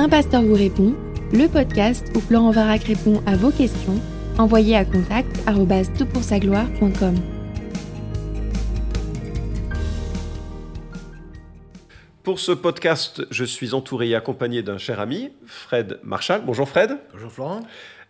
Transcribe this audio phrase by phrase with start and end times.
[0.00, 0.94] Un pasteur vous répond,
[1.32, 4.00] le podcast où Florent Varac répond à vos questions,
[4.38, 5.28] envoyez à contact
[6.38, 7.16] gloire.com
[12.22, 16.42] Pour ce podcast, je suis entouré et accompagné d'un cher ami, Fred Marshall.
[16.46, 16.96] Bonjour Fred.
[17.12, 17.60] Bonjour Florent.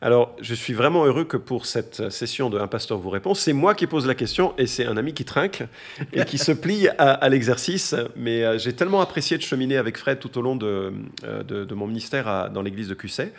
[0.00, 3.74] Alors, je suis vraiment heureux que pour cette session de pasteur vous répond, c'est moi
[3.74, 5.64] qui pose la question et c'est un ami qui trinque
[6.12, 7.96] et qui se plie à, l'exercice.
[8.14, 10.92] Mais euh, j'ai tellement apprécié de cheminer avec Fred tout au long de,
[11.24, 13.32] euh, de, mon ministère dans l'église de Cusset.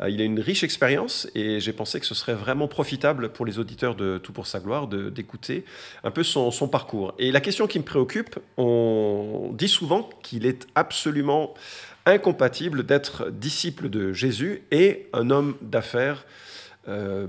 [0.00, 3.46] Euh, il a une riche expérience et j'ai pensé que ce serait vraiment profitable pour
[3.46, 5.64] les auditeurs de Tout pour sa gloire d'écouter
[6.04, 7.14] un peu son, parcours.
[7.18, 11.54] Et la question qui me préoccupe, on dit souvent qu'il est absolument
[12.06, 16.24] incompatible d'être disciple de Jésus et un homme d'affaires
[16.88, 17.26] euh,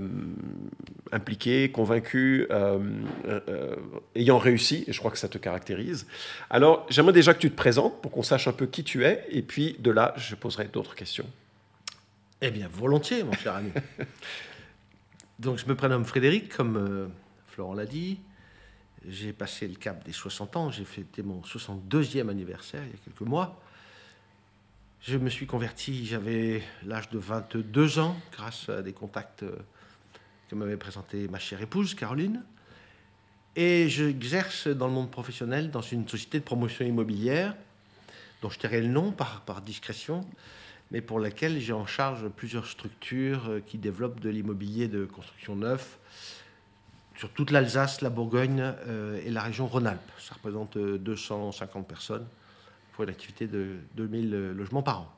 [1.10, 2.78] impliqué, convaincu, euh,
[4.14, 6.06] ayant réussi, et je crois que ça te caractérise.
[6.48, 9.24] Alors, j'aimerais déjà que tu te présentes pour qu'on sache un peu qui tu es,
[9.30, 11.26] et puis de là, je poserai d'autres questions.
[12.40, 13.72] Eh bien, volontiers, mon cher ami.
[15.40, 17.10] Donc, je me prénomme Frédéric, comme
[17.48, 18.20] Florent l'a dit.
[19.08, 22.98] J'ai passé le cap des 60 ans, j'ai fêté mon 62e anniversaire il y a
[23.04, 23.60] quelques mois.
[25.00, 29.56] Je me suis converti, j'avais l'âge de 22 ans, grâce à des contacts euh,
[30.48, 32.44] que m'avait présenté ma chère épouse, Caroline.
[33.56, 37.56] Et j'exerce dans le monde professionnel dans une société de promotion immobilière,
[38.42, 40.24] dont je tairai le nom par, par discrétion,
[40.90, 45.56] mais pour laquelle j'ai en charge plusieurs structures euh, qui développent de l'immobilier de construction
[45.56, 45.98] neuf
[47.18, 50.10] sur toute l'Alsace, la Bourgogne euh, et la région Rhône-Alpes.
[50.18, 52.26] Ça représente 250 personnes
[52.92, 55.14] pour une activité de 2000 euh, logements par an.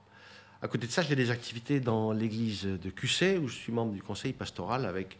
[0.62, 3.92] À côté de ça, j'ai des activités dans l'église de Cusset, où je suis membre
[3.92, 5.18] du conseil pastoral avec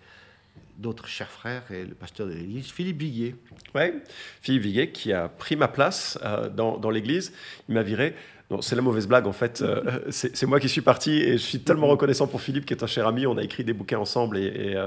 [0.79, 3.37] d'autres chers frères et le pasteur de l'église, Philippe Viguier.
[3.75, 3.93] Oui,
[4.41, 7.33] Philippe Viguier qui a pris ma place euh, dans l'église.
[7.69, 8.15] Il m'a viré.
[8.61, 9.63] C'est la mauvaise blague en fait.
[9.63, 12.83] Euh, c'est moi qui suis parti et je suis tellement reconnaissant pour Philippe qui est
[12.83, 13.27] un cher ami.
[13.27, 14.85] On a écrit des bouquins ensemble et, et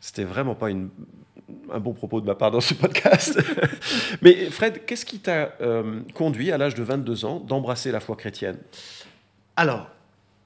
[0.00, 0.90] c'était vraiment pas une
[1.72, 3.40] un bon propos de ma part dans ce podcast.
[4.22, 8.16] Mais Fred, qu'est-ce qui t'a euh, conduit à l'âge de 22 ans d'embrasser la foi
[8.16, 8.58] chrétienne?
[9.56, 9.88] Alors,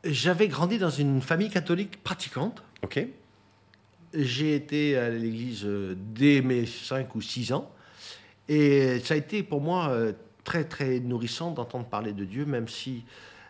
[0.05, 2.63] j'avais grandi dans une famille catholique pratiquante.
[2.83, 3.07] Ok.
[4.15, 7.71] J'ai été à l'église euh, dès mes 5 ou 6 ans.
[8.49, 10.13] Et ça a été pour moi euh,
[10.45, 13.05] très, très nourrissant d'entendre parler de Dieu, même si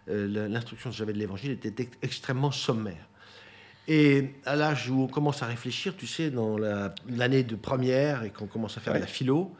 [0.06, 3.08] l'instruction que j'avais de l'évangile était extrêmement sommaire.
[3.88, 6.56] Et à l'âge où on commence à réfléchir, tu sais, dans
[7.08, 9.54] l'année de première et qu'on commence à faire de la philo,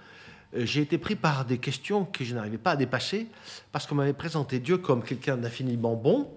[0.54, 3.26] euh, j'ai été pris par des questions que je n'arrivais pas à dépasser
[3.72, 6.28] parce qu'on m'avait présenté Dieu comme quelqu'un d'infiniment bon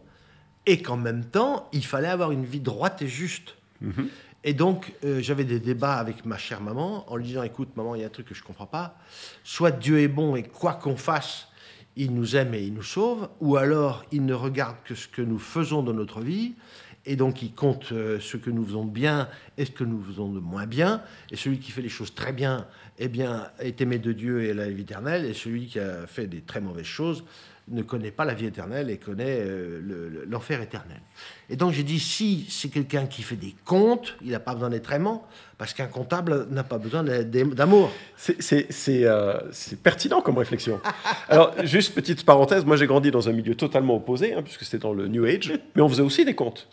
[0.65, 3.55] et qu'en même temps, il fallait avoir une vie droite et juste.
[3.81, 4.09] Mhm.
[4.47, 7.95] Et donc, euh, j'avais des débats avec ma chère maman en lui disant Écoute, maman,
[7.95, 8.97] il y a un truc que je ne comprends pas.
[9.43, 11.47] Soit Dieu est bon et quoi qu'on fasse,
[11.95, 15.23] il nous aime et il nous sauve, ou alors il ne regarde que ce que
[15.23, 16.53] nous faisons dans notre vie
[17.07, 20.31] et donc il compte euh, ce que nous faisons bien et ce que nous faisons
[20.31, 21.01] de moins bien.
[21.31, 22.67] Et celui qui fait les choses très bien,
[22.97, 25.25] eh bien, est aimé de Dieu et la vie éternelle.
[25.25, 27.23] Et celui qui a fait des très mauvaises choses
[27.67, 30.99] ne connaît pas la vie éternelle et connaît euh, l'enfer éternel.
[31.49, 34.69] Et donc j'ai dit, si c'est quelqu'un qui fait des comptes, il n'a pas besoin
[34.69, 35.27] d'être aimant,
[35.57, 37.91] parce qu'un comptable n'a pas besoin d'amour.
[38.29, 40.79] Euh, c'est pertinent comme réflexion.
[41.29, 44.79] Alors, juste petite parenthèse, moi j'ai grandi dans un milieu totalement opposé, hein, puisque c'était
[44.79, 46.67] dans le New Age, mais on faisait aussi des comptes.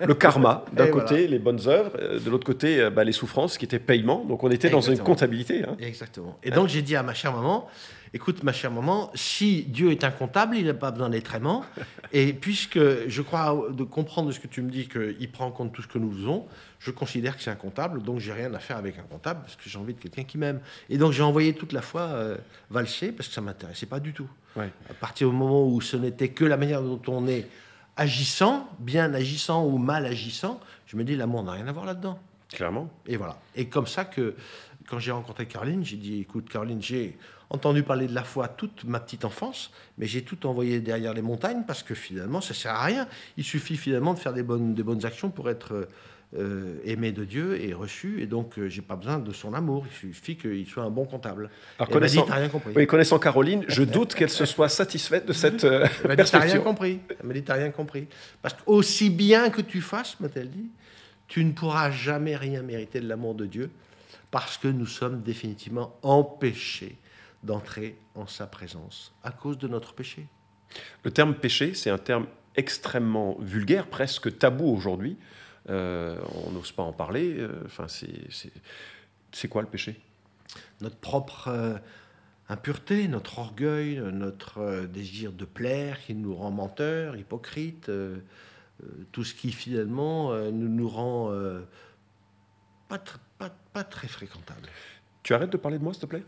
[0.00, 3.66] Le karma, d'un côté les bonnes œuvres, euh, de l'autre côté bah, les souffrances, qui
[3.66, 4.24] étaient paiement.
[4.24, 5.64] Donc on était dans une comptabilité.
[5.64, 5.76] Hein.
[5.80, 6.38] Exactement.
[6.42, 7.68] Et donc j'ai dit à ma chère maman,
[8.12, 11.64] écoute ma chère maman, si Dieu est incomptable, il n'a pas besoin d'être aimant.
[12.12, 12.78] Et puisque
[13.08, 15.88] je crois de comprendre ce que tu me dis qu'il prend en compte tout ce
[15.88, 16.46] que nous faisons,
[16.78, 19.56] je considère que c'est un comptable, donc j'ai rien à faire avec un comptable parce
[19.56, 20.60] que j'ai envie de quelqu'un qui m'aime.
[20.88, 22.36] Et donc j'ai envoyé toute la fois euh,
[22.70, 24.28] valser parce que ça m'intéressait pas du tout.
[24.56, 27.46] À partir du moment où ce n'était que la manière dont on est
[27.96, 32.18] agissant, bien agissant ou mal agissant, je me dis l'amour n'a rien à voir là-dedans.
[32.48, 32.90] Clairement.
[33.06, 33.38] Et voilà.
[33.54, 34.34] Et comme ça que
[34.88, 37.16] quand j'ai rencontré Caroline, j'ai dit écoute Caroline, j'ai
[37.50, 41.22] entendu parler de la foi toute ma petite enfance, mais j'ai tout envoyé derrière les
[41.22, 43.08] montagnes parce que finalement, ça sert à rien.
[43.36, 45.88] Il suffit finalement de faire des bonnes, des bonnes actions pour être
[46.38, 49.84] euh, aimé de Dieu et reçu, et donc euh, j'ai pas besoin de son amour.
[49.88, 51.50] Il suffit qu'il soit un bon comptable.
[51.76, 52.72] Alors, connaissant, dit, rien compris.
[52.76, 56.22] Oui, connaissant Caroline, je doute qu'elle se soit satisfaite de cette euh, elle m'a dit,
[56.32, 57.00] rien compris.
[57.18, 58.06] Elle m'a dit, t'as rien compris.
[58.42, 60.68] Parce qu'aussi bien que tu fasses, m'a-t-elle dit,
[61.26, 63.70] tu ne pourras jamais rien mériter de l'amour de Dieu,
[64.30, 66.96] parce que nous sommes définitivement empêchés
[67.42, 70.26] d'entrer en sa présence à cause de notre péché.
[71.04, 72.26] Le terme péché, c'est un terme
[72.56, 75.16] extrêmement vulgaire, presque tabou aujourd'hui.
[75.68, 77.36] Euh, on n'ose pas en parler.
[77.38, 80.00] Euh, enfin, c'est quoi le péché?
[80.80, 81.76] Notre propre euh,
[82.48, 87.90] impureté, notre orgueil, notre euh, désir de plaire qui nous rend menteurs, hypocrites,
[89.12, 91.30] tout ce qui finalement nous, nous rend
[92.88, 92.98] pas,
[93.38, 94.68] pas, pas, très fréquentables.
[95.22, 96.22] Tu arrêtes de parler de moi, s'il te plaît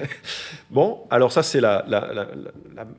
[0.70, 2.26] Bon, alors ça c'est la, la, la,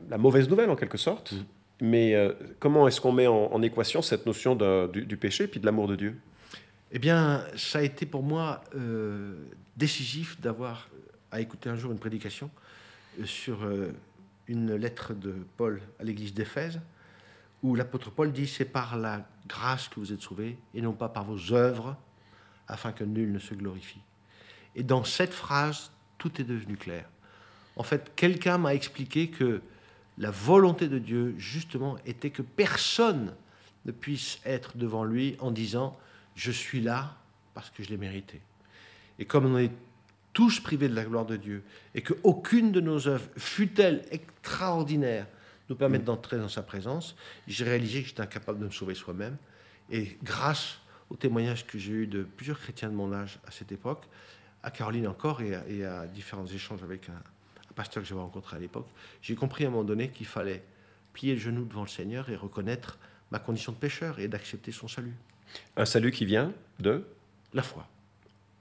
[0.09, 1.33] la, mauvaise nouvelle en quelque sorte.
[1.33, 1.45] Mm.
[1.79, 2.15] Mais
[2.59, 5.87] comment est-ce qu'on met en, équation cette notion de, du, du, péché puis de l'amour
[5.87, 6.19] de Dieu?
[6.91, 8.61] Eh bien, ça a été pour moi
[9.75, 10.89] décisif d'avoir
[11.31, 12.49] à écouter un jour une prédication
[13.19, 13.91] euh, sur euh,
[14.47, 16.79] une lettre de Paul à l'église d'Éphèse,
[17.63, 21.09] où l'apôtre Paul dit C'est par la grâce que vous êtes sauvés, et non pas
[21.09, 21.95] par vos œuvres,
[22.67, 24.01] afin que nul ne se glorifie.
[24.77, 27.05] Et dans cette phrase, tout est devenu clair.
[27.75, 29.61] En fait, quelqu'un m'a expliqué que
[30.17, 33.33] la volonté de Dieu, justement, était que personne
[33.85, 35.97] ne puisse être devant lui en disant
[36.35, 37.15] Je suis là
[37.53, 38.39] parce que je l'ai mérité.
[39.19, 39.71] Et comme on est
[40.31, 41.63] tous privés de la gloire de Dieu,
[41.95, 45.25] et qu'aucune de nos œuvres, fût-elle extraordinaire,
[45.69, 46.05] nous permette mm.
[46.05, 47.15] d'entrer dans sa présence,
[47.47, 49.37] j'ai réalisé que j'étais incapable de me sauver soi-même.
[49.89, 50.77] Et grâce
[51.09, 54.05] au témoignage que j'ai eu de plusieurs chrétiens de mon âge à cette époque,
[54.67, 57.21] à Caroline encore et à, différents échanges avec un,
[57.73, 58.87] pasteur que j'avais rencontré à l'époque,
[59.21, 60.63] j'ai compris à un moment donné qu'il fallait
[61.13, 62.97] plier le genou devant le Seigneur et reconnaître
[63.31, 65.13] ma condition de pécheur et d'accepter son salut.
[65.77, 67.05] Un salut qui vient de
[67.53, 67.87] La foi.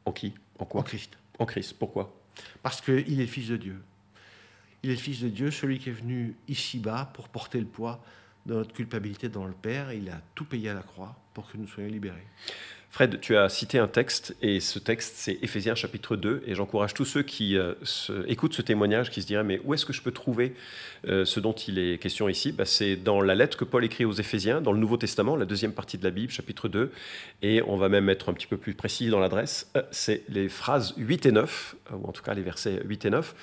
[0.05, 0.35] En qui?
[0.58, 0.82] En quoi?
[0.82, 1.19] En Christ.
[1.38, 1.75] En Christ.
[1.79, 2.14] Pourquoi?
[2.62, 3.82] Parce qu'il est le Fils de Dieu.
[4.82, 8.00] Il est le Fils de Dieu, celui qui est venu ici-bas pour porter le poids
[8.44, 9.93] de notre culpabilité dans le Père.
[9.93, 12.26] Il a tout payé à la croix pour que nous soyons libérés.
[12.88, 16.94] Fred, tu as cité un texte, et ce texte, c'est Éphésiens chapitre 2, et j'encourage
[16.94, 17.74] tous ceux qui euh,
[18.26, 20.54] écoutent ce témoignage, qui se diraient, mais où est-ce que je peux trouver
[21.06, 22.52] euh, ce dont il est question ici?
[22.52, 25.44] Bah, C'est dans la lettre que Paul écrit aux Éphésiens, dans le Nouveau Testament, la
[25.44, 26.90] deuxième partie de la Bible, chapitre 2,
[27.42, 30.48] et on va même être un petit peu plus précis dans l'adresse, euh, c'est les
[30.48, 33.34] phrases 8 et 9, ou en tout cas les versets 8 et 9.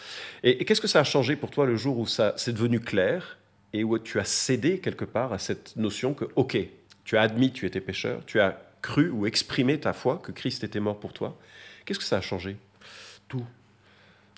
[0.42, 2.80] Et, et qu'est-ce que ça a changé pour toi le jour où ça c'est devenu
[2.80, 3.38] clair,
[3.74, 6.58] et où tu as cédé quelque part à cette notion que, ok,
[7.04, 10.32] tu as admis que tu étais pécheur, tu as cru ou exprimé ta foi que
[10.32, 11.38] Christ était mort pour toi.
[11.86, 12.58] Qu'est-ce que ça a changé?
[13.28, 13.46] Tout.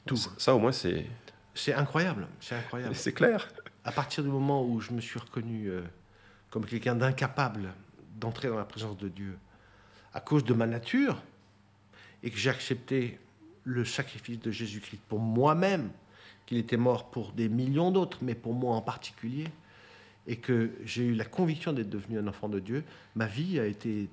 [0.06, 0.18] Tout.
[0.38, 1.06] Ça, au moins, c'est.
[1.54, 2.28] C'est incroyable.
[2.40, 2.96] C'est incroyable.
[2.96, 3.48] C'est clair.
[3.84, 5.82] À partir du moment où je me suis reconnu euh,
[6.50, 7.74] comme quelqu'un d'incapable
[8.20, 9.38] d'entrer dans la présence de Dieu
[10.14, 11.22] à cause de ma nature
[12.24, 13.20] et que j'ai accepté
[13.64, 15.90] le sacrifice de Jésus-Christ pour moi-même,
[16.46, 19.48] qu'il était mort pour des millions d'autres, mais pour moi en particulier,
[20.28, 22.84] et que j'ai eu la conviction d'être devenu un enfant de Dieu,
[23.16, 24.10] ma vie a été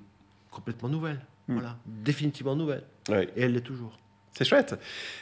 [0.51, 1.19] complètement nouvelle.
[1.47, 1.53] Hmm.
[1.53, 2.83] Voilà, définitivement nouvelle.
[3.09, 3.97] Et elle l'est toujours.
[4.33, 4.75] C'est chouette.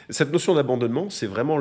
[0.08, 1.58] Cette notion d'abandonnement, c'est vraiment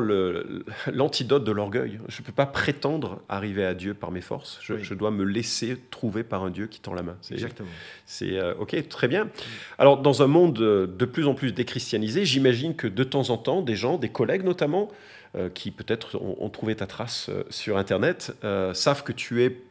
[0.87, 1.99] l'antidote de l'orgueil.
[2.07, 4.59] Je ne peux pas prétendre arriver à Dieu par mes forces.
[4.61, 7.17] Je, dois me laisser trouver par un Dieu qui tend la main.
[7.29, 7.69] Exactement.
[8.05, 9.29] C'est euh, ok, très bien.
[9.77, 13.61] Alors, dans un monde de plus en plus déchristianisé, j'imagine que de temps en temps,
[13.61, 14.89] des gens, des collègues notamment,
[15.35, 18.33] euh, qui peut-être ont, ont, trouvé ta trace euh, sur Internet,
[18.73, 19.61] savent que tu es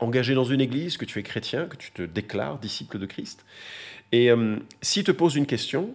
[0.00, 3.44] engagé dans une église, que tu es chrétien, que tu te déclares disciple de Christ.
[4.12, 5.94] Et euh, s'il te pose une question,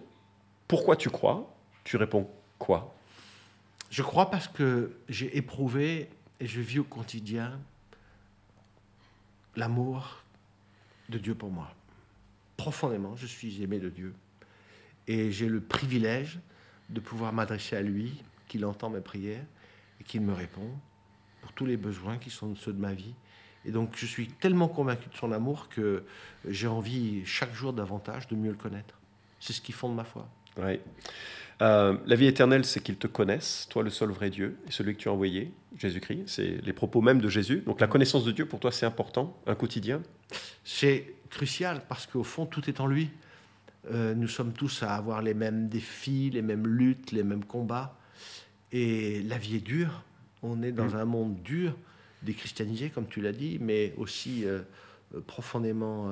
[0.68, 1.54] pourquoi tu crois?
[1.84, 2.94] Tu réponds quoi?
[3.90, 6.08] Je crois parce que j'ai éprouvé
[6.40, 7.60] et je vis au quotidien
[9.56, 10.22] l'amour
[11.08, 11.72] de Dieu pour moi.
[12.56, 14.14] Profondément, je suis aimé de Dieu.
[15.06, 16.38] Et j'ai le privilège
[16.88, 19.44] de pouvoir m'adresser à lui, qu'il entend mes prières
[20.00, 20.70] et qu'il me répond
[21.42, 23.14] pour tous les besoins qui sont ceux de ma vie
[23.64, 26.04] et donc je suis tellement convaincu de son amour que
[26.46, 28.98] j'ai envie chaque jour davantage de mieux le connaître.
[29.40, 30.28] C'est ce qui fonde ma foi.
[30.58, 30.80] Oui.
[31.62, 34.94] Euh, la vie éternelle, c'est qu'ils te connaissent, toi le seul vrai Dieu, et celui
[34.94, 36.24] que tu as envoyé, Jésus-Christ.
[36.26, 37.62] C'est les propos même de Jésus.
[37.64, 40.02] Donc la connaissance de Dieu, pour toi, c'est important, un quotidien?
[40.64, 43.10] C'est crucial parce qu'au fond, tout est en lui.
[43.92, 47.98] Euh, nous sommes tous à avoir les mêmes défis, les mêmes luttes, les mêmes combats.
[48.72, 50.02] Et la vie est dure.
[50.42, 50.96] On est dans mm.
[50.96, 51.74] un monde dur
[52.22, 54.62] déchristianisé, comme tu l'as dit, mais aussi euh,
[55.26, 56.10] profondément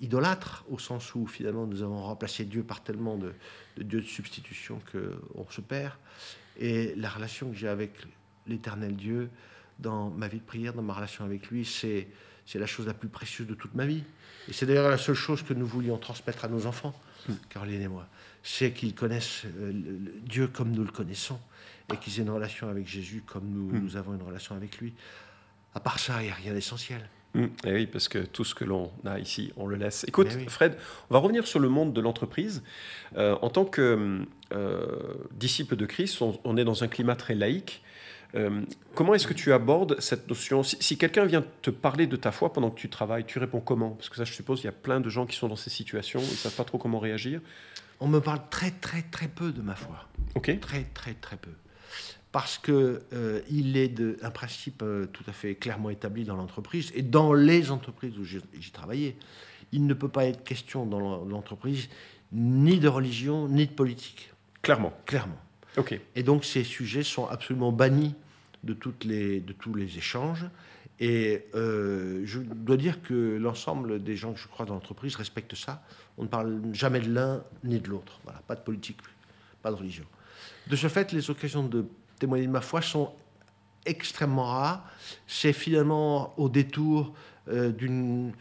[0.00, 3.32] idolâtre, au sens où finalement nous avons remplacé Dieu par tellement de,
[3.76, 5.94] de dieux de substitution qu'on se perd.
[6.58, 7.92] Et la relation que j'ai avec
[8.46, 9.30] l'éternel Dieu
[9.78, 12.08] dans ma vie de prière, dans ma relation avec lui, c'est,
[12.46, 14.02] c'est la chose la plus précieuse de toute ma vie.
[14.48, 17.32] Et c'est d'ailleurs la seule chose que nous voulions transmettre à nos enfants, mmh.
[17.48, 18.08] Caroline et moi,
[18.42, 19.44] c'est qu'ils connaissent
[20.24, 21.38] Dieu comme nous le connaissons
[21.92, 23.82] et qu'ils aient une relation avec Jésus comme nous, hmm.
[23.82, 24.94] nous avons une relation avec lui.
[25.74, 27.08] À part ça, il n'y a rien d'essentiel.
[27.34, 30.04] Et eh oui, parce que tout ce que l'on a ici, on le laisse.
[30.08, 30.76] Écoute, eh Fred,
[31.10, 32.62] on va revenir sur le monde de l'entreprise.
[33.16, 34.86] Euh, en tant que euh,
[35.32, 37.82] disciple de Christ, on, est dans un climat très laïque.
[38.34, 38.62] Euh,
[38.94, 42.52] comment est-ce que tu abordes cette notion Si, quelqu'un vient te parler de ta foi
[42.52, 43.90] pendant que tu travailles, tu réponds comment?
[43.90, 45.70] Parce que ça, je suppose, il y a plein de gens qui sont dans ces
[45.70, 47.40] situations, ils ne savent pas trop comment réagir.
[48.00, 50.08] On me parle très, très, très peu de ma foi.
[50.34, 50.58] Ok.
[50.60, 51.50] Très, très, très peu.
[52.32, 56.92] Parce qu'il euh, est de, un principe euh, tout à fait clairement établi dans l'entreprise
[56.94, 58.42] et dans les entreprises où j'ai
[58.72, 59.16] travaillé.
[59.72, 61.88] Il ne peut pas être question dans l'entreprise
[62.32, 64.32] ni de religion ni de politique.
[64.62, 64.92] Clairement.
[65.06, 65.38] Clairement.
[65.76, 65.98] Ok.
[66.14, 68.14] Et donc ces sujets sont absolument bannis
[68.64, 70.46] de, toutes les, de tous les échanges.
[71.00, 75.54] Et euh, je dois dire que l'ensemble des gens que je crois dans l'entreprise respectent
[75.54, 75.82] ça.
[76.18, 78.20] On ne parle jamais de l'un ni de l'autre.
[78.24, 78.98] Voilà, pas de politique,
[79.62, 80.04] pas de religion.
[80.66, 81.86] De ce fait, les occasions de
[82.18, 83.12] témoigner de ma foi sont
[83.86, 84.84] extrêmement rares.
[85.26, 87.14] C'est finalement au détour
[87.48, 88.32] euh, d'une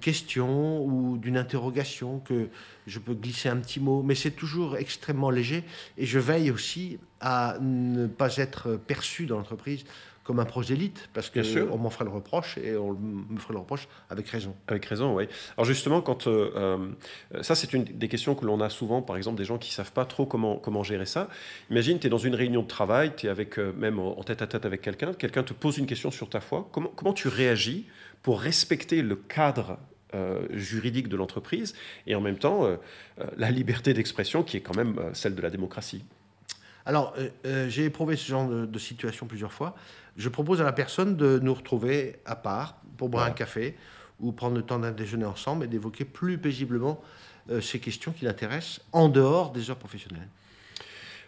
[0.00, 2.48] question ou d'une interrogation que
[2.86, 5.64] je peux glisser un petit mot, mais c'est toujours extrêmement léger.
[5.96, 9.84] Et je veille aussi à ne pas être perçu dans l'entreprise
[10.24, 13.88] comme un prosélyte, parce qu'on m'en ferait le reproche, et on me ferait le reproche
[14.10, 14.54] avec raison.
[14.68, 15.24] Avec raison, oui.
[15.56, 16.50] Alors justement, quand euh,
[17.34, 19.70] euh, ça, c'est une des questions que l'on a souvent, par exemple, des gens qui
[19.70, 21.28] ne savent pas trop comment, comment gérer ça.
[21.70, 24.42] Imagine, tu es dans une réunion de travail, tu es avec, euh, même en tête
[24.42, 27.28] à tête avec quelqu'un, quelqu'un te pose une question sur ta foi, comment, comment tu
[27.28, 27.86] réagis
[28.22, 29.78] pour respecter le cadre
[30.50, 31.72] juridique de l'entreprise
[32.08, 32.66] et en même temps
[33.36, 36.02] la liberté d'expression qui est quand même celle de la démocratie?
[36.86, 37.14] Alors,
[37.68, 39.74] j'ai éprouvé ce genre de, de, situation plusieurs fois
[40.16, 43.76] je propose à la personne de nous retrouver à part pour boire un café
[44.20, 47.02] ou prendre le temps d'un déjeuner ensemble et d'évoquer plus paisiblement
[47.50, 50.28] euh, ces questions qui l'intéressent en dehors des heures professionnelles.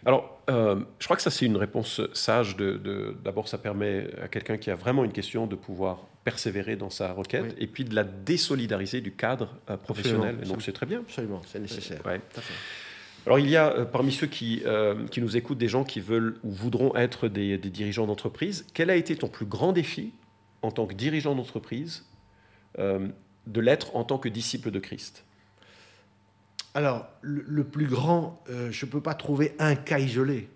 [0.05, 2.57] Alors, euh, je crois que ça, c'est une réponse sage.
[2.57, 6.89] De, D'abord, ça permet à quelqu'un qui a vraiment une question de pouvoir persévérer dans
[6.89, 10.41] sa requête et puis de la désolidariser du cadre euh, professionnel.
[10.41, 10.99] donc, c'est très bien.
[10.99, 12.01] Absolument, c'est nécessaire.
[13.25, 16.01] Alors il y a euh, parmi ceux qui, euh, qui, nous écoutent des gens qui
[16.01, 18.65] veulent ou voudront être des, dirigeants d'entreprise.
[18.73, 20.11] Quel a été ton plus grand défi
[20.61, 22.05] en tant que dirigeant d'entreprise
[22.79, 23.07] euh,
[23.47, 25.23] de l'être en tant que disciple de Christ?
[26.73, 30.49] Alors le, plus grand, je ne peux pas trouver un cas isolé.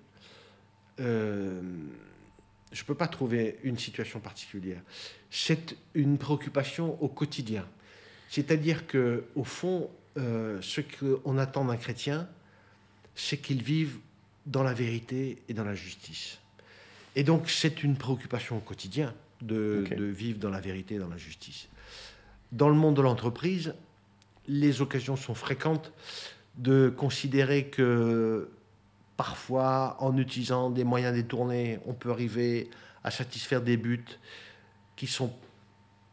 [0.98, 4.82] je ne peux pas trouver une situation particulière.
[5.30, 7.68] C'est une préoccupation au quotidien.
[8.30, 12.28] C'est-à-dire que au fond, ce qu'on attend d'un chrétien,
[13.18, 13.98] c'est qu'ils vivent
[14.46, 16.40] dans la vérité et dans la justice.
[17.16, 21.18] Et donc c'est une préoccupation au quotidien de, vivre dans la vérité et dans la
[21.18, 21.68] justice.
[22.52, 23.74] Dans le monde de l'entreprise,
[24.48, 25.92] les occasions sont fréquentes
[26.58, 28.50] de considérer que
[29.18, 32.70] parfois, en utilisant des moyens détournés, on peut arriver
[33.04, 34.06] à satisfaire des buts
[34.96, 35.34] qui sont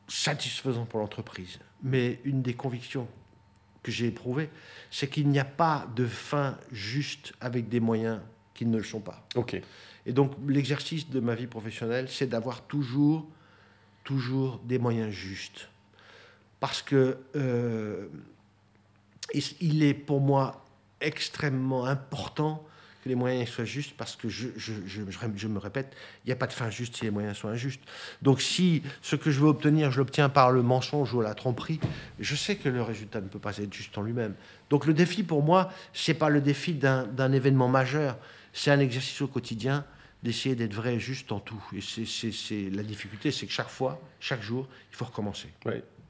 [0.09, 1.59] satisfaisants pour l'entreprise.
[1.83, 3.07] Mais une des convictions
[3.85, 4.51] que j'ai éprouvé,
[4.91, 8.21] c'est qu'il n'y a pas de fin juste avec des moyens
[8.55, 9.25] qui ne le sont pas.
[9.37, 9.61] Ok.
[10.07, 13.29] Et donc l'exercice de ma vie professionnelle, c'est d'avoir toujours,
[14.03, 15.69] toujours des moyens justes,
[16.59, 18.09] parce que euh,
[19.61, 20.65] il est pour moi
[21.01, 22.67] extrêmement important
[23.05, 25.95] que les moyens soient justes, parce que je, je, je, me répète,
[26.25, 27.83] il n'y a pas de fin juste si les moyens sont injustes.
[28.23, 31.81] Donc si ce que je veux obtenir, je l'obtiens par le mensonge ou la tromperie,
[32.19, 34.35] je sais que le résultat ne peut pas être juste en lui-même.
[34.71, 38.17] Donc le défi pour moi, ce n'est pas le défi d'un événement majeur,
[38.55, 39.85] c'est un exercice au quotidien
[40.23, 41.63] d'essayer d'être vrai et juste en tout.
[41.77, 45.49] Et c'est la difficulté, c'est que chaque fois, chaque jour, il faut recommencer.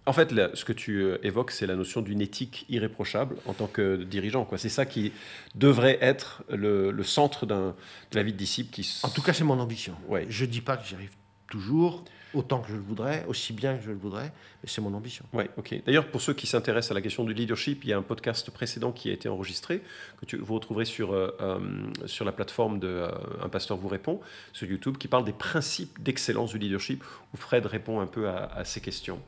[0.07, 3.67] En fait, ce que tu euh, évoques, c'est la notion d'une éthique irréprochable en tant
[3.67, 4.47] que dirigeant.
[4.57, 5.13] C'est ça qui
[5.55, 7.73] devrait être le, centre de
[8.13, 8.71] la vie de disciple.
[8.71, 9.01] Qui...
[9.03, 9.95] En tout cas, c'est mon ambition.
[10.09, 10.27] Ouais.
[10.29, 11.13] Je ne dis pas que j'y arrive
[11.49, 14.93] toujours, autant que je le voudrais, aussi bien que je le voudrais, mais c'est mon
[14.95, 15.25] ambition.
[15.33, 15.83] Oui, ok.
[15.85, 18.51] D'ailleurs, pour ceux qui s'intéressent à la question du leadership, il y a un podcast
[18.51, 19.83] précédent qui a été enregistré,
[20.21, 21.59] que tu, vous retrouverez sur, euh, euh,
[22.07, 23.09] sur la plateforme de euh,
[23.43, 24.21] Un pasteur vous répond,
[24.53, 28.65] sur YouTube, qui parle des principes d'excellence du leadership, où Fred répond un peu à,
[28.65, 29.21] ces questions.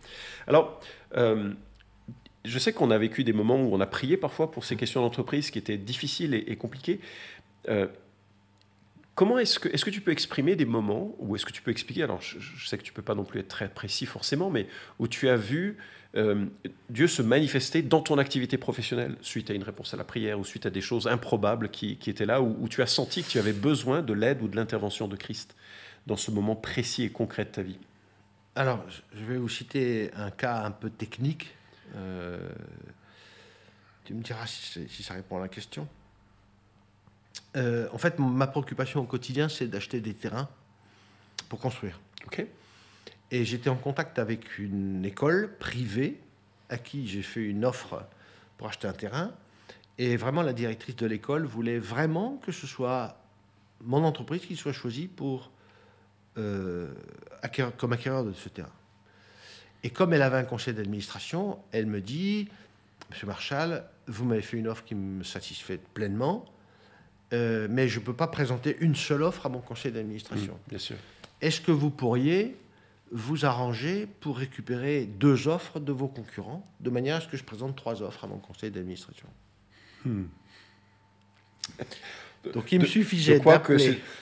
[0.46, 0.80] Alors,
[1.14, 5.02] je sais qu'on a vécu des moments où on a prié parfois pour ces questions
[5.02, 7.00] d'entreprise qui étaient difficiles et, et compliquées.
[9.16, 11.70] Comment est-ce que, est que tu peux exprimer des moments, ou est-ce que tu peux
[11.70, 14.50] expliquer, alors je, sais que tu ne peux pas non plus être très précis forcément,
[14.50, 14.68] mais
[14.99, 15.78] où tu as vu
[16.16, 16.44] euh,
[16.90, 20.44] Dieu se manifester dans ton activité professionnelle, suite à une réponse à la prière, ou
[20.44, 23.54] suite à des choses improbables qui, étaient là, où, tu as senti que tu avais
[23.54, 25.56] besoin de l'aide ou de l'intervention de Christ
[26.06, 27.78] dans ce moment précis et concret de ta vie?
[28.54, 31.54] Alors, je vais vous citer un cas un peu technique.
[31.96, 32.38] Euh,
[34.04, 35.88] tu me diras si ça répond à la question.
[37.56, 40.48] Euh, en fait, ma préoccupation au quotidien, c'est d'acheter des terrains
[41.48, 42.00] pour construire.
[42.26, 42.46] Ok.
[43.30, 46.20] Et j'étais en contact avec une école privée
[46.68, 48.04] à qui j'ai fait une offre
[48.58, 49.32] pour acheter un terrain.
[49.98, 53.18] Et vraiment, la directrice de l'école voulait vraiment que ce soit
[53.80, 55.50] mon entreprise qui soit choisie pour,
[56.38, 56.92] euh,
[57.78, 58.72] comme acquéreur de ce terrain.
[59.82, 62.48] Et comme elle avait un conseil d'administration, elle me dit,
[63.10, 66.44] Monsieur Marshall, vous m'avez fait une offre qui me satisfait pleinement
[67.33, 70.54] euh, mais je ne peux pas présenter une seule offre à mon conseil d'administration.
[70.54, 70.97] Mmh, bien sûr.
[71.40, 72.56] Est-ce que vous pourriez
[73.12, 77.45] vous arranger pour récupérer deux offres de vos concurrents, de manière à ce que je
[77.45, 79.28] présente trois offres à mon conseil d'administration?
[82.52, 83.73] Donc il me De- suffisait de quoi, que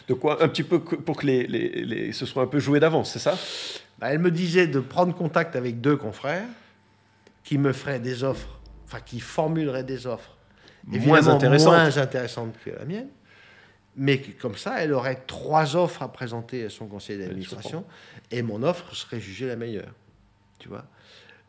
[0.09, 2.81] de quoi un petit peu pour que les, les, les- ce soit un peu joué
[2.81, 3.39] d'avance, c'est ça?
[3.99, 6.47] Bah, elle me disait de prendre contact avec deux confrères
[7.43, 10.34] qui me feraient des offres, enfin qui formuleraient des offres
[10.87, 13.09] Moins intéressantes que la mienne,
[13.97, 17.85] mais comme ça, elle aurait trois offres à présenter à son conseil d'administration
[18.31, 19.93] et mon offre serait jugée la meilleure.
[20.59, 20.85] Tu vois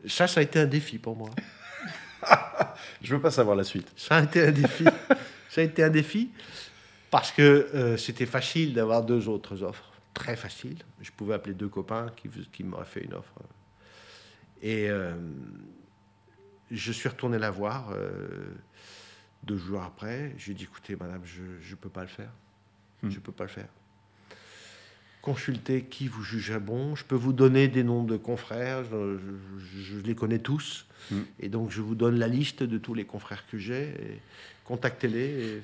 [0.06, 1.30] Ça, ça a été un défi pour moi.
[3.02, 3.92] Je veux pas savoir la suite.
[3.96, 4.84] Ça a été un défi.
[5.50, 6.30] ça a été un défi
[7.10, 7.42] parce que
[7.74, 9.92] euh, c'était facile d'avoir deux autres offres.
[10.14, 10.76] Très facile.
[11.00, 13.34] Je pouvais appeler deux copains qui, qui m'auraient fait une offre.
[14.62, 15.14] Et euh,
[16.70, 18.54] je suis retourné la voir euh,
[19.44, 20.34] deux jours après.
[20.38, 22.30] Je lui ai dit écoutez, madame, je ne peux pas le faire.
[23.02, 23.10] Hmm.
[23.10, 23.68] Je ne peux pas le faire.
[25.22, 26.94] Consultez qui vous jugerait bon.
[26.94, 28.84] Je peux vous donner des noms de confrères.
[28.84, 29.18] Je,
[29.58, 30.86] je- je les connais tous.
[31.10, 31.22] Hmm.
[31.40, 34.20] Et donc, je vous donne la liste de tous les confrères que j'ai.
[34.64, 35.62] Contactez-les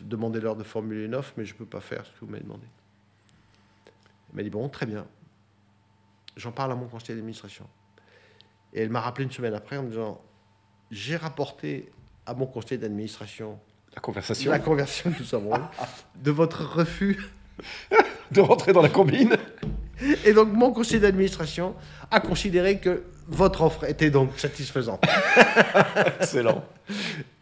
[0.00, 2.42] demandez-leur de formuler une offre, mais je ne peux pas faire ce que vous m'avez
[2.42, 2.66] demandé.
[4.30, 5.06] Elle m'a dit Bon, très bien.
[6.36, 7.68] J'en parle à mon conseiller d'administration.
[8.72, 10.20] Et elle m'a rappelé une semaine après en me disant
[10.90, 11.92] J'ai rapporté
[12.26, 13.58] à mon conseiller d'administration
[13.94, 14.50] La conversation.
[14.50, 15.52] la conversion que nous avons
[16.22, 17.18] de votre refus.
[18.30, 19.36] De rentrer dans la combine.
[20.24, 21.74] Et donc, mon conseiller d'administration
[22.10, 25.02] a considéré que votre offre était donc satisfaisante.
[26.20, 26.64] Excellent.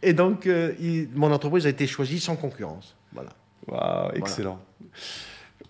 [0.01, 2.95] Et donc, euh, il- mon entreprise a été choisie sans concurrence.
[3.13, 3.29] Voilà.
[3.67, 4.59] Waouh, excellent.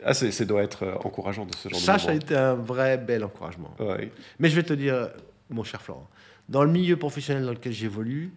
[0.03, 2.21] Ah, c'est, ça doit être euh, encourageant de ce genre Ça, de ça a moment.
[2.21, 3.73] été un vrai bel encouragement.
[3.79, 4.11] Ouais.
[4.39, 5.09] Mais je vais te dire,
[5.49, 6.07] mon cher Florent,
[6.49, 8.33] dans le milieu professionnel dans lequel j'évolue,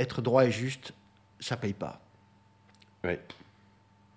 [0.00, 0.92] être droit et juste,
[1.38, 2.00] ça paye pas.
[3.04, 3.20] Ouais.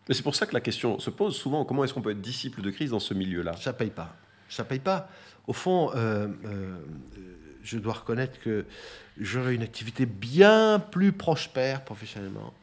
[0.08, 2.22] Mais c'est pour ça que la question se pose souvent comment est-ce qu'on peut être
[2.22, 3.56] disciple de Christ dans ce milieu-là?
[3.58, 4.16] Ça paye pas.
[4.50, 5.10] Ça paye pas.
[5.48, 6.86] Au fond, euh, euh,
[7.64, 8.66] je dois reconnaître que
[9.18, 12.54] j'aurais une activité bien plus prospère professionnellement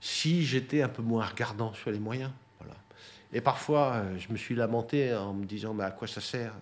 [0.00, 2.30] si j'étais un peu moins regardant sur les moyens.
[2.58, 2.74] Voilà.
[3.32, 6.54] Et parfois, euh, je me suis lamenté en me disant, mais à quoi ça sert?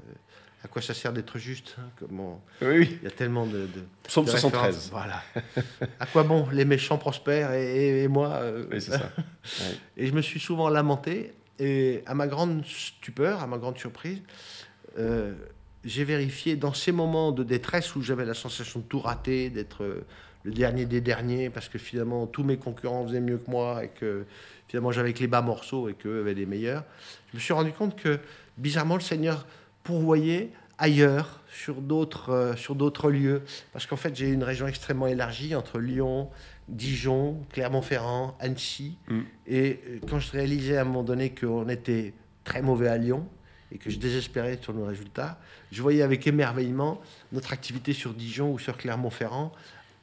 [0.64, 2.99] À quoi ça sert d'être juste hein Comment Oui, oui.
[3.01, 4.64] Il y a tellement de, de, Psaume de 73.
[4.64, 4.90] références.
[4.90, 5.23] Voilà.
[6.01, 9.11] à quoi bon Les méchants prospèrent et, et- et moi euh, Oui, c'est ça.
[9.16, 9.77] Ouais.
[9.97, 11.33] et je me suis souvent lamenté.
[11.61, 14.21] Et à ma grande stupeur, à ma grande surprise,
[14.99, 15.35] euh,
[15.85, 19.83] j'ai vérifié dans ces moments de détresse où j'avais la sensation de tout rater, d'être
[19.85, 20.05] euh,
[20.44, 23.88] le dernier des derniers, parce que finalement tous mes concurrents faisaient mieux que moi et
[23.88, 24.25] que
[24.68, 26.85] finalement j'avais que les bas morceaux et qu'eux avaient les meilleurs.
[27.33, 28.18] Je me suis rendu compte que
[28.57, 29.44] bizarrement le Seigneur
[29.88, 33.40] pourvoyait ailleurs, sur d'autres euh, sur d'autres lieux,
[33.72, 36.29] parce qu'en fait j'ai une région extrêmement élargie entre Lyon,
[36.68, 38.98] Dijon, Clermont-Ferrand, Annecy.
[39.09, 39.20] Mm.
[39.46, 42.12] Et euh, quand je réalisais à un moment donné qu'on était
[42.44, 43.27] très mauvais à Lyon
[43.72, 45.38] et que je désespérais sur nos résultats,
[45.72, 47.01] je voyais avec émerveillement
[47.33, 49.53] notre activité sur Dijon ou sur Clermont-Ferrand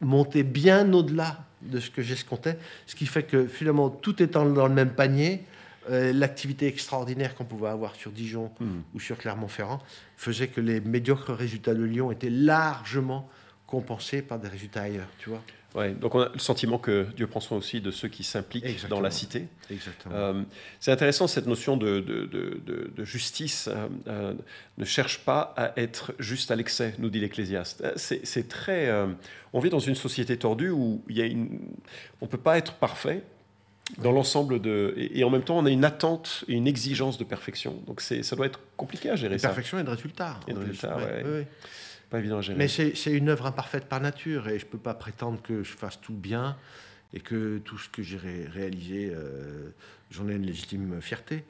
[0.02, 4.68] monter bien au-delà de ce que j'escomptais, ce qui fait que finalement, tout étant dans
[4.68, 5.44] le même panier,
[5.90, 8.82] euh, l'activité extraordinaire qu'on pouvait avoir sur Dijon Hmm.
[8.94, 9.80] ou sur Clermont-Ferrand
[10.18, 13.30] faisait que les médiocres résultats de Lyon étaient largement
[13.68, 15.42] compensés par des résultats ailleurs, tu vois
[15.74, 18.88] Ouais, donc on a le sentiment que Dieu prend soin aussi de ceux qui s'impliquent
[18.88, 19.48] dans la cité.
[19.70, 20.16] Exactement.
[20.16, 20.42] Euh,
[20.80, 23.68] c'est intéressant cette notion de, de- de- de- de justice.
[23.68, 24.34] euh, euh,
[24.78, 27.84] ne cherche pas à être juste à l'excès, nous dit l'Ecclésiaste.
[27.98, 28.88] C'est c'est très.
[28.88, 29.08] euh,
[29.52, 31.60] on vit dans une société tordue où il y a une,
[32.22, 33.24] on peut pas être parfait
[33.98, 34.94] dans l'ensemble de.
[34.98, 37.82] Et, et en même temps, on a une attente et une exigence de perfection.
[37.88, 39.50] Donc ça doit être compliqué à gérer ça.
[39.50, 40.40] perfection et de résultats.
[40.48, 41.48] Et de résultats, Ouais.
[42.10, 42.58] Pas évident à gérer.
[42.58, 45.64] Mais c'est c'est une œuvre imparfaite par nature et je ne peux pas prétendre que
[45.64, 46.56] je fasse tout bien
[47.14, 49.70] et que tout ce que j'ai ré- réalisé, euh,
[50.12, 51.44] j'en ai une légitime fierté.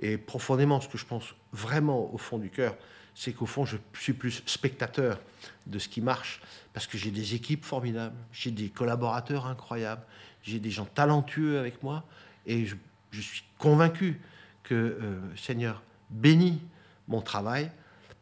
[0.00, 2.76] Et profondément, ce que je pense vraiment au fond du cœur,
[3.14, 5.18] c'est qu'au fond, je suis plus spectateur
[5.66, 6.40] de ce qui marche
[6.74, 10.02] parce que j'ai des équipes formidables, j'ai des collaborateurs incroyables,
[10.42, 12.04] j'ai des gens talentueux avec moi
[12.46, 12.76] et je,
[13.20, 14.20] suis convaincu
[14.62, 16.60] que euh, Seigneur bénit
[17.08, 17.70] mon travail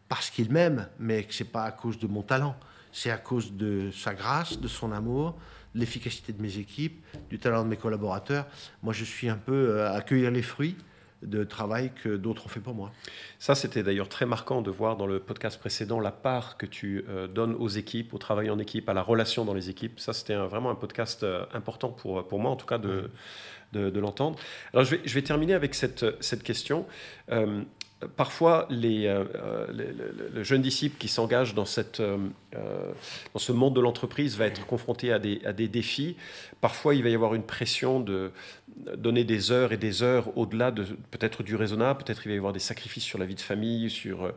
[0.08, 2.56] parce qu'il m'aime, mais que c'est pas à cause de mon talent,
[2.92, 5.38] c'est à cause de sa grâce, de son amour,
[5.74, 8.46] de l'efficacité de mes équipes, du talent de mes collaborateurs.
[8.82, 10.76] Moi, je suis un peu euh, à accueillir les fruits
[11.22, 12.92] de travail que d'autres ont fait pour moi.
[13.38, 17.04] Ça, c'était d'ailleurs très marquant de voir dans le podcast précédent la part que tu
[17.08, 20.00] euh, donnes aux équipes, au travail en équipe, à la relation dans les équipes.
[20.00, 23.10] Ça, c'était vraiment un podcast euh, important pour, pour moi, en tout cas, de,
[23.72, 24.38] de, de l'entendre.
[24.72, 26.86] Alors, je vais, je vais terminer avec cette, cette question.
[27.30, 27.62] Euh,
[28.16, 29.66] parfois, les, euh,
[30.32, 35.12] le, jeune disciple qui s'engage dans, cette, dans ce monde de l'entreprise va être confronté
[35.12, 36.16] à des, à des, défis.
[36.60, 38.32] Parfois, il va y avoir une pression de
[38.96, 42.02] donner des heures et des heures au-delà de peut-être du raisonnable.
[42.02, 43.90] Peut-être il va y avoir des sacrifices sur la vie de famille.
[43.90, 44.32] Sur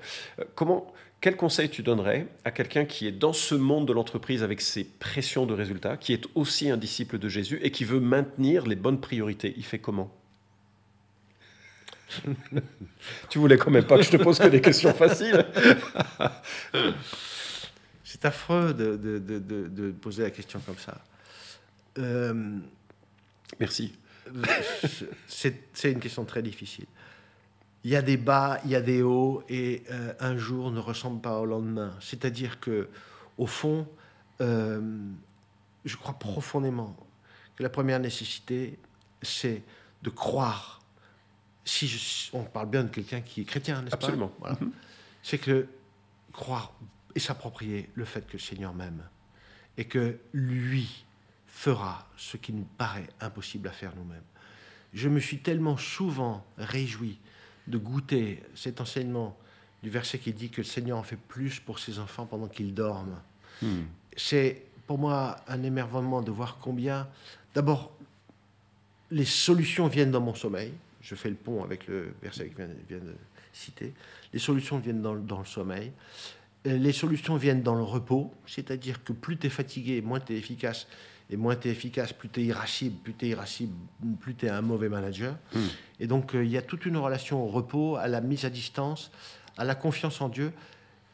[0.55, 4.59] comment quel conseil tu donnerais à quelqu'un qui est dans ce monde de l'entreprise avec
[4.59, 8.67] ses pressions de résultats, qui est aussi un disciple de Jésus et qui veut maintenir
[8.67, 9.53] les bonnes priorités?
[9.55, 10.11] Il fait comment?
[13.29, 15.45] Tu voulais quand même pas que je te pose que des questions faciles.
[18.03, 21.01] C'est affreux de, poser la question comme ça.
[21.97, 22.57] Euh,
[23.59, 23.93] Merci.
[25.27, 26.85] C'est une question très difficile
[27.83, 30.79] il y a des bas, il y a des hauts, et euh, un jour ne
[30.79, 31.93] ressemble pas au lendemain.
[31.99, 32.87] C'est-à-dire que,
[33.37, 33.87] au fond,
[34.41, 34.81] euh,
[35.83, 36.95] je crois profondément
[37.55, 38.79] que la première nécessité,
[39.21, 39.63] c'est
[40.01, 40.81] de croire.
[41.65, 44.31] Si on parle bien de quelqu'un qui est chrétien, n'est-ce pas Absolument.
[44.61, 44.71] Mhm.
[45.21, 45.67] C'est que
[46.31, 46.73] croire
[47.15, 49.03] et s'approprier le fait que le Seigneur m'aime
[49.77, 51.05] et que lui
[51.47, 54.23] fera ce qui nous paraît impossible à faire nous-mêmes.
[54.93, 57.17] Je me suis tellement souvent réjoui
[57.67, 59.37] de goûter cet enseignement
[59.81, 62.73] du verset qui dit que le Seigneur en fait plus pour ses enfants pendant qu'ils
[62.73, 63.21] dorment.
[63.61, 63.83] Hmm.
[64.15, 67.07] C'est pour moi un émerveillement de voir combien,
[67.53, 67.91] d'abord,
[69.11, 70.73] les solutions viennent dans mon sommeil.
[71.03, 73.13] Je fais le pont avec le verset que je viens, de
[73.51, 73.93] citer.
[74.31, 75.91] Les solutions viennent dans, dans, le sommeil.
[76.65, 80.37] Les solutions viennent dans le repos, c'est-à-dire que plus tu es fatigué, moins tu es
[80.37, 80.87] efficace
[81.29, 83.73] et moins tu es efficace, plus tu es irascible, plus tu es irascible,
[84.19, 85.35] plus tu es un mauvais manager.
[85.53, 85.59] Hmm.
[85.99, 88.49] Et donc, euh, il y a toute une relation au repos, à la mise à
[88.49, 89.11] distance,
[89.57, 90.53] à la confiance en Dieu,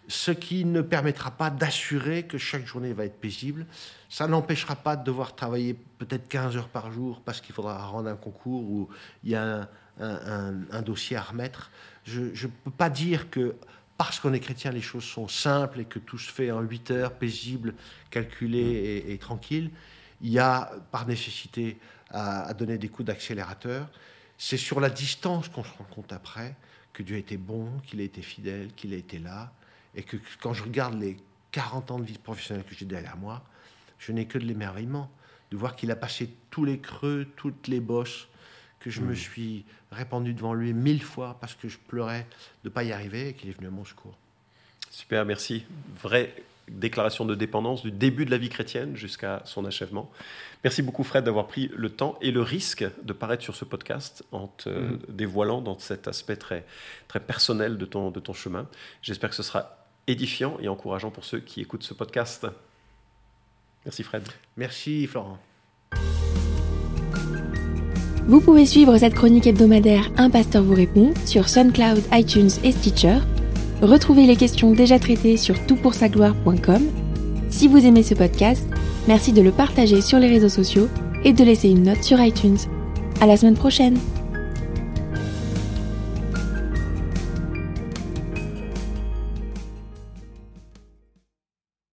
[0.09, 3.65] ce qui ne permettra pas d'assurer que chaque journée va être paisible.
[4.09, 8.09] Ça n'empêchera pas de devoir travailler peut-être 15 heures par jour parce qu'il faudra rendre
[8.09, 8.89] un concours ou
[9.23, 9.69] il y a
[10.01, 11.71] un, dossier à remettre.
[12.05, 13.55] Je ne peux pas dire que
[13.97, 16.91] parce qu'on est chrétien, les choses sont simples et que tout se fait en 8
[16.91, 17.75] heures, paisible,
[18.09, 19.71] calculé et, et tranquille
[20.21, 21.77] il y a par nécessité
[22.09, 23.89] à, donner des coups d'accélérateur.
[24.37, 26.55] C'est sur la distance qu'on se rend compte après
[26.93, 29.51] que Dieu a été bon, qu'il a été fidèle, qu'il a été là,
[29.95, 31.17] et que quand je regarde les
[31.51, 33.43] 40 ans de vie professionnelle que j'ai derrière moi,
[33.97, 35.09] je n'ai que de l'émerveillement
[35.51, 38.27] de voir qu'il a passé tous les creux, toutes les bosses,
[38.79, 39.15] que je me mmh.
[39.15, 42.25] suis répandu devant lui mille fois parce que je pleurais
[42.63, 44.17] de ne pas y arriver et qu'il est venu à mon secours.
[44.89, 45.65] Super, merci.
[46.01, 46.33] Vrai
[46.69, 50.11] déclaration de dépendance du début de la vie chrétienne jusqu'à son achèvement.
[50.63, 54.23] Merci beaucoup Fred d'avoir pris le temps et le risque de paraître sur ce podcast
[54.31, 54.99] en te mm.
[55.09, 56.65] dévoilant dans cet aspect très,
[57.07, 58.67] très personnel de ton, de ton chemin.
[59.01, 59.78] J'espère que ce sera
[60.11, 62.47] édifiant et encourageant pour ceux qui écoutent ce podcast.
[63.85, 64.23] Merci Fred.
[64.57, 65.37] Merci Florent.
[68.27, 73.19] Vous pouvez suivre cette chronique hebdomadaire Un pasteur vous répond sur SoundCloud, iTunes et Stitcher
[73.81, 76.83] Retrouvez les questions déjà traitées sur toutpoursagloire.com.
[77.49, 78.67] Si vous aimez ce podcast,
[79.07, 80.89] merci de le partager sur les réseaux sociaux
[81.23, 82.57] et de laisser une note sur iTunes.
[83.21, 83.97] À la semaine prochaine!